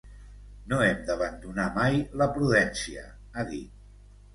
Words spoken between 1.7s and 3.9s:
mai la prudència, ha dit.